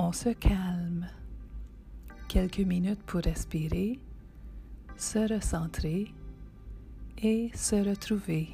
On 0.00 0.12
se 0.12 0.28
calme. 0.28 1.08
Quelques 2.28 2.60
minutes 2.60 3.02
pour 3.02 3.18
respirer, 3.20 3.98
se 4.96 5.18
recentrer 5.18 6.14
et 7.20 7.50
se 7.52 7.74
retrouver. 7.74 8.48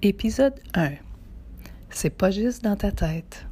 Épisode 0.00 0.58
1. 0.72 0.92
C'est 1.90 2.08
pas 2.08 2.30
juste 2.30 2.64
dans 2.64 2.76
ta 2.76 2.90
tête. 2.90 3.44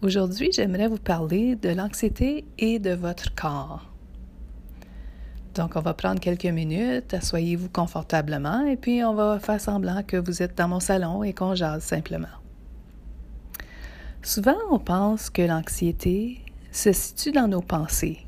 Aujourd'hui, 0.00 0.48
j'aimerais 0.50 0.88
vous 0.88 0.96
parler 0.96 1.54
de 1.54 1.68
l'anxiété 1.68 2.46
et 2.56 2.78
de 2.78 2.94
votre 2.94 3.34
corps. 3.34 3.91
Donc, 5.54 5.76
on 5.76 5.80
va 5.80 5.92
prendre 5.92 6.20
quelques 6.20 6.46
minutes, 6.46 7.12
asseyez-vous 7.12 7.68
confortablement 7.68 8.64
et 8.64 8.76
puis 8.76 9.04
on 9.04 9.14
va 9.14 9.38
faire 9.38 9.60
semblant 9.60 10.02
que 10.02 10.16
vous 10.16 10.42
êtes 10.42 10.56
dans 10.56 10.68
mon 10.68 10.80
salon 10.80 11.22
et 11.22 11.34
qu'on 11.34 11.54
jase 11.54 11.82
simplement. 11.82 12.28
Souvent, 14.22 14.56
on 14.70 14.78
pense 14.78 15.30
que 15.30 15.42
l'anxiété 15.42 16.40
se 16.70 16.92
situe 16.92 17.32
dans 17.32 17.48
nos 17.48 17.60
pensées. 17.60 18.18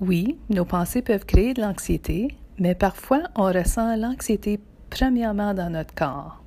Oui, 0.00 0.36
nos 0.50 0.64
pensées 0.64 1.00
peuvent 1.00 1.24
créer 1.24 1.54
de 1.54 1.62
l'anxiété, 1.62 2.36
mais 2.58 2.74
parfois 2.74 3.22
on 3.36 3.44
ressent 3.44 3.96
l'anxiété 3.96 4.60
premièrement 4.90 5.54
dans 5.54 5.70
notre 5.70 5.94
corps. 5.94 6.42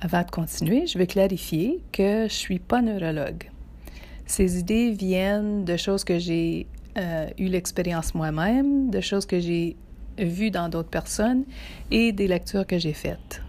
Avant 0.00 0.22
de 0.22 0.30
continuer, 0.30 0.86
je 0.86 0.98
vais 0.98 1.06
clarifier 1.06 1.82
que 1.92 2.02
je 2.02 2.22
ne 2.24 2.28
suis 2.28 2.58
pas 2.58 2.82
neurologue. 2.82 3.50
Ces 4.26 4.58
idées 4.58 4.90
viennent 4.90 5.64
de 5.64 5.76
choses 5.76 6.04
que 6.04 6.18
j'ai 6.18 6.66
euh, 6.98 7.28
eu 7.38 7.46
l'expérience 7.46 8.14
moi-même, 8.14 8.90
de 8.90 9.00
choses 9.00 9.26
que 9.26 9.38
j'ai 9.38 9.76
vues 10.18 10.50
dans 10.50 10.68
d'autres 10.68 10.88
personnes 10.88 11.44
et 11.90 12.12
des 12.12 12.26
lectures 12.26 12.66
que 12.66 12.78
j'ai 12.78 12.92
faites. 12.92 13.42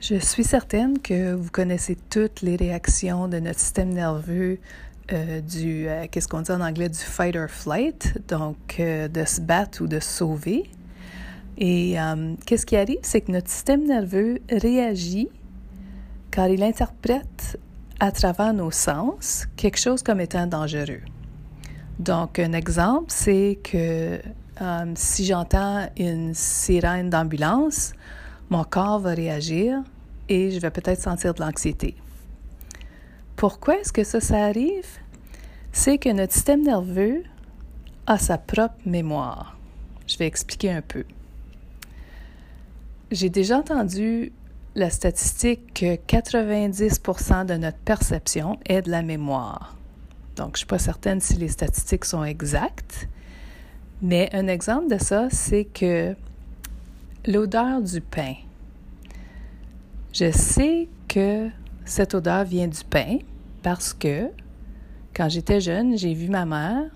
Je 0.00 0.16
suis 0.16 0.44
certaine 0.44 0.98
que 0.98 1.32
vous 1.32 1.50
connaissez 1.50 1.96
toutes 2.08 2.42
les 2.42 2.56
réactions 2.56 3.28
de 3.28 3.38
notre 3.38 3.60
système 3.60 3.90
nerveux 3.90 4.58
euh, 5.12 5.40
du, 5.40 5.88
euh, 5.88 6.06
qu'est-ce 6.10 6.28
qu'on 6.28 6.42
dit 6.42 6.52
en 6.52 6.60
anglais, 6.60 6.88
du 6.88 6.98
fight 6.98 7.36
or 7.36 7.48
flight, 7.48 8.18
donc 8.28 8.78
de 8.78 9.24
se 9.24 9.40
battre 9.40 9.82
ou 9.82 9.86
de 9.86 10.00
sauver. 10.00 10.70
Et 11.58 11.96
qu'est-ce 12.46 12.64
qui 12.64 12.76
arrive, 12.76 13.00
c'est 13.02 13.20
que 13.20 13.32
notre 13.32 13.50
système 13.50 13.86
nerveux 13.86 14.38
réagit 14.50 15.28
car 16.30 16.48
il 16.48 16.62
interprète 16.62 17.58
à 18.00 18.10
travers 18.10 18.54
nos 18.54 18.70
sens 18.70 19.46
quelque 19.56 19.78
chose 19.78 20.02
comme 20.02 20.20
étant 20.20 20.46
dangereux. 20.46 21.02
Donc, 21.98 22.38
un 22.38 22.54
exemple, 22.54 23.06
c'est 23.08 23.58
que 23.62 24.18
euh, 24.62 24.92
si 24.94 25.26
j'entends 25.26 25.86
une 25.98 26.34
sirène 26.34 27.10
d'ambulance, 27.10 27.92
mon 28.48 28.64
corps 28.64 29.00
va 29.00 29.10
réagir 29.10 29.82
et 30.30 30.50
je 30.50 30.58
vais 30.58 30.70
peut-être 30.70 31.00
sentir 31.00 31.34
de 31.34 31.40
l'anxiété. 31.40 31.94
Pourquoi 33.36 33.78
est-ce 33.78 33.92
que 33.92 34.04
ça, 34.04 34.20
ça 34.20 34.44
arrive? 34.44 34.86
C'est 35.72 35.98
que 35.98 36.08
notre 36.08 36.32
système 36.32 36.62
nerveux 36.62 37.22
a 38.06 38.18
sa 38.18 38.38
propre 38.38 38.76
mémoire. 38.86 39.56
Je 40.06 40.16
vais 40.16 40.26
expliquer 40.26 40.72
un 40.72 40.82
peu. 40.82 41.04
J'ai 43.10 43.28
déjà 43.28 43.58
entendu 43.58 44.32
la 44.80 44.88
statistique 44.88 45.74
que 45.74 45.96
90% 45.96 47.44
de 47.44 47.54
notre 47.54 47.76
perception 47.78 48.58
est 48.64 48.80
de 48.80 48.90
la 48.90 49.02
mémoire. 49.02 49.76
Donc, 50.36 50.48
je 50.48 50.52
ne 50.52 50.56
suis 50.58 50.66
pas 50.66 50.78
certaine 50.78 51.20
si 51.20 51.34
les 51.34 51.48
statistiques 51.48 52.06
sont 52.06 52.24
exactes, 52.24 53.06
mais 54.00 54.30
un 54.32 54.48
exemple 54.48 54.88
de 54.88 54.96
ça, 54.96 55.28
c'est 55.28 55.66
que 55.66 56.16
l'odeur 57.26 57.82
du 57.82 58.00
pain. 58.00 58.34
Je 60.14 60.32
sais 60.32 60.88
que 61.08 61.50
cette 61.84 62.14
odeur 62.14 62.44
vient 62.44 62.68
du 62.68 62.82
pain 62.82 63.18
parce 63.62 63.92
que 63.92 64.30
quand 65.14 65.28
j'étais 65.28 65.60
jeune, 65.60 65.98
j'ai 65.98 66.14
vu 66.14 66.30
ma 66.30 66.46
mère 66.46 66.90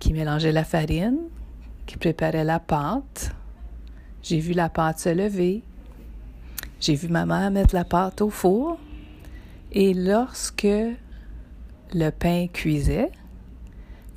qui 0.00 0.12
mélangeait 0.12 0.50
la 0.50 0.64
farine, 0.64 1.20
qui 1.86 1.98
préparait 1.98 2.42
la 2.42 2.58
pâte. 2.58 3.30
J'ai 4.24 4.40
vu 4.40 4.54
la 4.54 4.68
pâte 4.68 4.98
se 4.98 5.10
lever, 5.10 5.62
j'ai 6.84 6.96
vu 6.96 7.08
ma 7.08 7.24
mère 7.24 7.50
mettre 7.50 7.74
la 7.74 7.84
pâte 7.84 8.20
au 8.20 8.28
four 8.28 8.78
et 9.72 9.94
lorsque 9.94 10.68
le 11.94 12.10
pain 12.10 12.46
cuisait, 12.52 13.10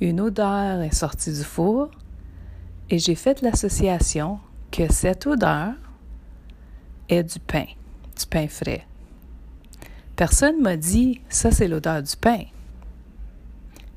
une 0.02 0.20
odeur 0.20 0.82
est 0.82 0.94
sortie 0.94 1.32
du 1.32 1.44
four 1.44 1.90
et 2.90 2.98
j'ai 2.98 3.14
fait 3.14 3.40
l'association 3.40 4.38
que 4.70 4.92
cette 4.92 5.26
odeur 5.26 5.72
est 7.08 7.22
du 7.22 7.40
pain, 7.40 7.64
du 8.18 8.26
pain 8.26 8.48
frais. 8.48 8.86
Personne 10.14 10.60
m'a 10.60 10.76
dit 10.76 11.22
ça 11.30 11.50
c'est 11.50 11.68
l'odeur 11.68 12.02
du 12.02 12.16
pain. 12.16 12.42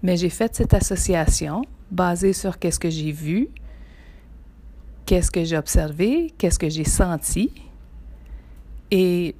Mais 0.02 0.16
j'ai 0.16 0.30
fait 0.30 0.56
cette 0.56 0.74
association 0.74 1.64
basée 1.92 2.32
sur 2.32 2.58
qu'est-ce 2.58 2.80
que 2.80 2.90
j'ai 2.90 3.12
vu, 3.12 3.50
qu'est-ce 5.06 5.30
que 5.30 5.44
j'ai 5.44 5.58
observé, 5.58 6.34
qu'est-ce 6.38 6.58
que 6.58 6.70
j'ai 6.70 6.86
senti 6.86 7.52
et 8.91 9.35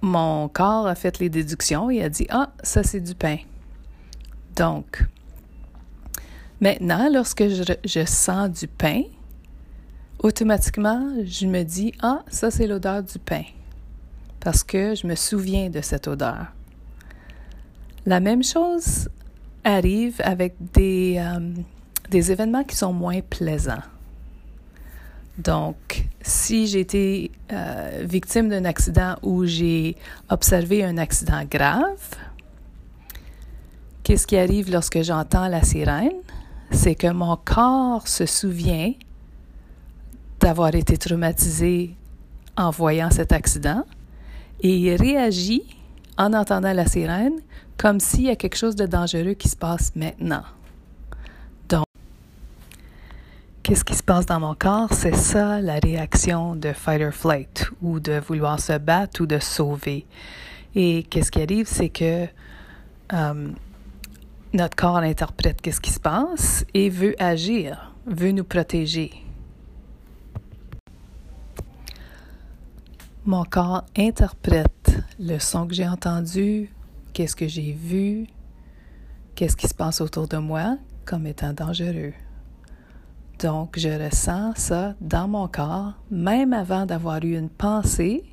mon 0.00 0.48
corps 0.48 0.86
a 0.86 0.94
fait 0.94 1.18
les 1.18 1.28
déductions 1.28 1.90
et 1.90 2.02
a 2.02 2.08
dit 2.08 2.26
Ah, 2.30 2.50
ça 2.62 2.82
c'est 2.82 3.00
du 3.00 3.14
pain. 3.14 3.36
Donc, 4.56 5.04
maintenant, 6.60 7.08
lorsque 7.12 7.44
je, 7.48 8.04
sens 8.06 8.50
du 8.50 8.66
pain, 8.66 9.02
automatiquement, 10.20 11.12
je 11.24 11.46
me 11.46 11.62
dis 11.62 11.92
Ah, 12.00 12.24
ça 12.28 12.50
c'est 12.50 12.66
l'odeur 12.66 13.02
du 13.02 13.18
pain. 13.18 13.44
Parce 14.40 14.64
que 14.64 14.94
je 14.94 15.06
me 15.06 15.14
souviens 15.14 15.68
de 15.68 15.80
cette 15.80 16.08
odeur. 16.08 16.46
La 18.06 18.20
même 18.20 18.42
chose 18.42 19.08
arrive 19.64 20.20
avec 20.24 20.54
des, 20.72 21.16
euh, 21.18 22.18
événements 22.18 22.64
qui 22.64 22.76
sont 22.76 22.92
moins 22.92 23.20
plaisants. 23.20 23.82
Donc, 25.38 26.04
si 26.20 26.66
j'ai 26.66 26.80
été 26.80 27.30
euh, 27.52 28.02
victime 28.04 28.48
d'un 28.48 28.64
accident 28.64 29.14
où 29.22 29.44
j'ai 29.46 29.96
observé 30.28 30.84
un 30.84 30.98
accident 30.98 31.44
grave, 31.48 32.16
qu'est-ce 34.02 34.26
qui 34.26 34.36
arrive 34.36 34.70
lorsque 34.70 35.00
j'entends 35.02 35.46
la 35.46 35.62
sirène? 35.62 36.20
C'est 36.72 36.96
que 36.96 37.10
mon 37.12 37.36
corps 37.36 38.08
se 38.08 38.26
souvient 38.26 38.92
d'avoir 40.40 40.74
été 40.74 40.98
traumatisé 40.98 41.94
en 42.56 42.70
voyant 42.70 43.10
cet 43.10 43.32
accident 43.32 43.84
et 44.60 44.76
il 44.76 44.96
réagit 44.96 45.62
en 46.16 46.32
entendant 46.32 46.72
la 46.72 46.86
sirène 46.86 47.38
comme 47.76 48.00
s'il 48.00 48.22
y 48.22 48.30
a 48.30 48.36
quelque 48.36 48.56
chose 48.56 48.74
de 48.74 48.86
dangereux 48.86 49.34
qui 49.34 49.48
se 49.48 49.56
passe 49.56 49.92
maintenant. 49.94 50.42
Qu'est-ce 53.68 53.84
qui 53.84 53.94
se 53.94 54.02
passe 54.02 54.24
dans 54.24 54.40
mon 54.40 54.54
corps, 54.54 54.88
c'est 54.94 55.14
ça 55.14 55.60
la 55.60 55.74
réaction 55.74 56.56
de 56.56 56.72
fight 56.72 57.02
or 57.02 57.12
flight 57.12 57.70
ou 57.82 58.00
de 58.00 58.18
vouloir 58.18 58.58
se 58.58 58.78
battre 58.78 59.20
ou 59.20 59.26
de 59.26 59.38
sauver. 59.38 60.06
Et 60.74 61.02
qu'est-ce 61.02 61.30
qui 61.30 61.42
arrive, 61.42 61.66
c'est 61.66 61.90
que 61.90 62.28
euh, 63.12 63.48
notre 64.54 64.74
corps 64.74 64.96
interprète 64.96 65.60
qu'est-ce 65.60 65.82
qui 65.82 65.90
se 65.90 66.00
passe? 66.00 66.64
Et 66.72 66.88
veut 66.88 67.14
agir, 67.22 67.92
veut 68.06 68.30
nous 68.30 68.44
protéger. 68.44 69.10
Mon 73.26 73.44
corps 73.44 73.84
interprète 73.98 74.98
le 75.20 75.38
son 75.38 75.66
que 75.66 75.74
j'ai 75.74 75.86
entendu, 75.86 76.72
qu'est-ce 77.12 77.36
que 77.36 77.46
j'ai 77.46 77.72
vu, 77.72 78.28
qu'est-ce 79.34 79.58
qui 79.58 79.68
se 79.68 79.74
passe 79.74 80.00
autour 80.00 80.26
de 80.26 80.38
moi 80.38 80.78
comme 81.04 81.26
étant 81.26 81.52
dangereux. 81.52 82.14
Donc, 83.38 83.78
je 83.78 83.88
ressens 83.88 84.54
ça 84.56 84.94
dans 85.00 85.28
mon 85.28 85.46
corps, 85.46 85.92
même 86.10 86.52
avant 86.52 86.86
d'avoir 86.86 87.22
eu 87.24 87.38
une 87.38 87.48
pensée 87.48 88.24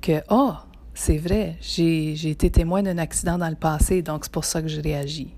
que, 0.00 0.22
oh, 0.30 0.54
c'est 0.94 1.18
vrai, 1.18 1.56
j'ai 1.60 2.30
été 2.30 2.50
témoin 2.50 2.82
d'un 2.82 2.98
accident 2.98 3.36
dans 3.36 3.48
le 3.48 3.54
passé, 3.54 4.02
donc 4.02 4.24
c'est 4.24 4.32
pour 4.32 4.44
ça 4.44 4.62
que 4.62 4.68
je 4.68 4.80
réagis. 4.80 5.34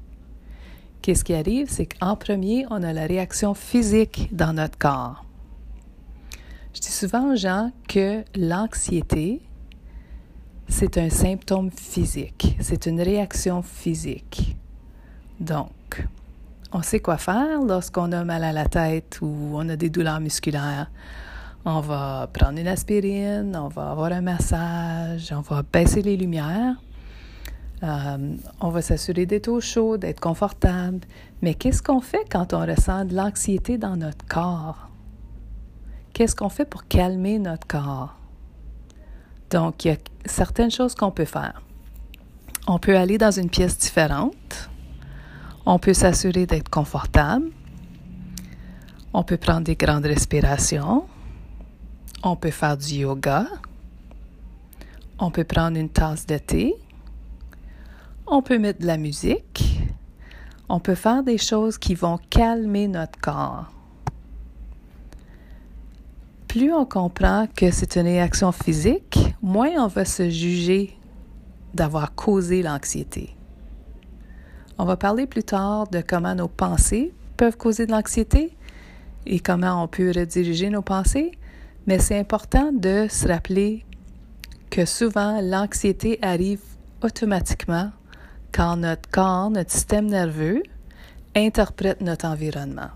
Qu'est-ce 1.03 1.25
qui 1.25 1.35
arrive? 1.35 1.67
C'est 1.69 1.87
qu'en 1.87 2.17
premier, 2.17 2.65
on 2.71 2.83
a 2.83 2.93
la 2.93 3.07
réaction 3.07 3.55
physique 3.55 4.29
dans 4.33 4.53
notre 4.53 4.79
corps. 4.79 5.25
Je 6.75 6.81
dis 6.81 6.93
souvent 6.93 7.33
aux 7.33 7.37
gens 7.37 7.73
que 7.89 8.25
l'anxiété, 8.35 9.43
c'est 10.69 10.97
un 10.97 11.11
symptôme 11.11 11.71
physique, 11.71 12.57
c'est 12.61 12.87
une 12.87 13.01
réaction 13.01 13.63
physique. 13.63 14.57
Donc, 15.41 16.07
on 16.75 16.83
sait 16.83 16.99
quoi 16.99 17.17
faire 17.19 17.63
lorsqu'on 17.63 18.11
a 18.11 18.25
mal 18.25 18.43
à 18.43 18.53
la 18.53 18.67
tête 18.67 19.21
ou 19.23 19.53
on 19.55 19.69
a 19.69 19.77
des 19.77 19.91
douleurs 19.91 20.21
musculaires. 20.21 20.91
On 21.65 21.81
va 21.81 22.29
prendre 22.33 22.59
une 22.59 22.67
aspirine, 22.67 23.57
on 23.57 23.69
va 23.69 23.93
avoir 23.93 24.13
un 24.13 24.21
massage, 24.21 25.33
on 25.33 25.41
va 25.41 25.63
baisser 25.63 26.03
les 26.03 26.17
lumières. 26.17 26.75
Euh, 27.85 28.37
on 28.61 28.71
va 28.71 28.83
s'assurer 28.83 29.25
d'être 29.25 29.49
au 29.49 29.61
chaud, 29.61 29.97
d'être 29.97 30.19
confortable. 30.21 31.01
Mais 31.43 31.55
qu'est-ce 31.55 31.83
qu'on 31.83 32.01
fait 32.01 32.27
quand 32.31 32.53
on 32.53 32.67
ressent 32.67 33.05
de 33.05 33.15
l'anxiété 33.15 33.79
dans 33.79 33.97
notre 33.97 34.27
corps? 34.27 34.91
Qu'est-ce 36.13 36.35
qu'on 36.35 36.49
fait 36.49 36.65
pour 36.65 36.89
calmer 36.89 37.39
notre 37.39 37.69
corps? 37.69 38.17
Donc, 39.51 39.85
il 39.85 39.89
y 39.89 39.91
a 39.93 39.97
certaines 40.27 40.73
choses 40.73 40.97
qu'on 40.97 41.13
peut 41.13 41.25
faire. 41.25 41.63
On 42.67 42.79
peut 42.81 42.97
aller 42.97 43.17
dans 43.17 43.31
une 43.31 43.49
pièce 43.49 43.79
différente. 43.79 44.71
On 45.67 45.79
peut 45.79 45.95
s'assurer 45.95 46.47
d'être 46.47 46.69
confortable. 46.69 47.51
On 49.15 49.23
peut 49.23 49.39
prendre 49.39 49.63
des 49.63 49.77
grandes 49.77 50.05
respirations. 50.05 51.05
On 52.23 52.37
peut 52.37 52.51
faire 52.51 52.77
du 52.77 52.97
yoga. 52.97 53.47
On 55.19 55.31
peut 55.31 55.45
prendre 55.45 55.79
une 55.79 55.89
tasse 55.89 56.27
de 56.27 56.37
thé. 56.37 56.75
On 58.27 58.43
peut 58.43 58.59
mettre 58.59 58.81
de 58.81 58.87
la 58.87 58.99
musique. 58.99 59.81
On 60.69 60.81
peut 60.81 60.95
faire 60.95 61.23
des 61.23 61.39
choses 61.39 61.79
qui 61.79 61.95
vont 61.95 62.19
calmer 62.31 62.89
notre 62.89 63.19
corps. 63.21 63.71
Plus 66.49 66.73
on 66.73 66.85
comprend 66.85 67.47
que 67.55 67.71
c'est 67.71 67.97
une 67.97 68.07
réaction 68.07 68.53
physique, 68.53 69.19
moins 69.43 69.73
on 69.79 69.89
va 69.89 70.05
se 70.05 70.29
juger 70.31 70.97
d'avoir 71.75 72.15
causé 72.15 72.63
l'anxiété. 72.63 73.35
On 74.77 74.85
va 74.85 74.97
parler 74.97 75.27
plus 75.27 75.45
tard 75.45 75.89
de 75.89 76.01
comment 76.01 76.35
nos 76.35 76.49
pensées 76.49 77.13
peuvent 77.37 77.57
causer 77.57 77.87
de 77.87 77.93
l'anxiété 77.93 78.57
et 79.27 79.41
comment 79.41 79.83
on 79.83 79.89
peut 79.89 80.13
rediriger 80.15 80.69
nos 80.69 80.83
pensées, 80.83 81.33
mais 81.87 81.99
c'est 81.99 82.19
important 82.19 82.73
de 82.73 83.07
se 83.09 83.29
rappeler 83.29 83.85
que 84.71 84.85
souvent 84.85 85.41
l'anxiété 85.41 86.19
arrive 86.23 86.61
automatiquement 87.03 87.91
quand 88.53 88.77
notre 88.77 89.09
corps, 89.11 89.51
notre 89.51 89.71
système 89.71 90.07
nerveux 90.07 90.63
interprète 91.37 92.01
notre 92.01 92.27
environnement. 92.27 92.91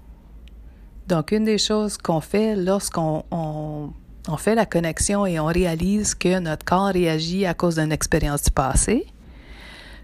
Donc, 1.07 1.33
une 1.33 1.45
des 1.45 1.59
choses 1.59 1.97
qu'on 1.97 2.21
fait 2.21 2.55
lorsqu'on 2.55 3.25
on, 3.31 3.91
fait 4.37 4.55
la 4.55 4.67
connexion 4.67 5.25
et 5.25 5.41
on 5.41 5.47
réalise 5.47 6.15
que 6.15 6.39
notre 6.39 6.65
corps 6.65 6.89
réagit 6.89 7.47
à 7.47 7.55
cause 7.55 7.77
d'une 7.77 7.93
expérience 7.93 8.43
du 8.43 8.51
passé, 8.51 9.07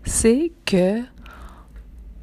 c'est 0.05 0.53
que 0.65 1.03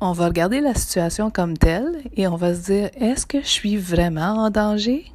on 0.02 0.14
va 0.14 0.26
regarder 0.26 0.62
la 0.62 0.74
situation 0.74 1.30
comme 1.30 1.56
telle 1.56 2.02
et 2.16 2.28
on 2.28 2.36
va 2.36 2.56
se 2.56 2.62
dire, 2.62 2.90
est-ce 2.96 3.28
que 3.28 3.42
je 3.42 3.48
suis 3.48 3.78
vraiment 3.78 4.34
en 4.34 4.50
danger? 4.50 5.06